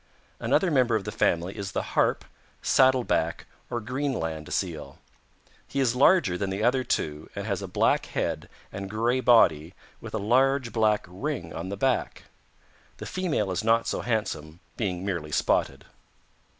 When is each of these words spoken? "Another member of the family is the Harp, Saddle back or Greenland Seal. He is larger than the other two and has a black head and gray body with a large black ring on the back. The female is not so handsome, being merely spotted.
"Another 0.39 0.71
member 0.71 0.95
of 0.95 1.03
the 1.03 1.11
family 1.11 1.55
is 1.55 1.73
the 1.73 1.83
Harp, 1.95 2.25
Saddle 2.63 3.03
back 3.03 3.45
or 3.69 3.79
Greenland 3.79 4.51
Seal. 4.51 4.97
He 5.67 5.79
is 5.79 5.95
larger 5.95 6.39
than 6.39 6.49
the 6.49 6.63
other 6.63 6.83
two 6.83 7.29
and 7.35 7.45
has 7.45 7.61
a 7.61 7.67
black 7.67 8.07
head 8.07 8.49
and 8.71 8.89
gray 8.89 9.19
body 9.19 9.75
with 9.99 10.15
a 10.15 10.17
large 10.17 10.73
black 10.73 11.05
ring 11.07 11.53
on 11.53 11.69
the 11.69 11.77
back. 11.77 12.23
The 12.97 13.05
female 13.05 13.51
is 13.51 13.63
not 13.63 13.85
so 13.87 14.01
handsome, 14.01 14.59
being 14.75 15.05
merely 15.05 15.31
spotted. 15.31 15.85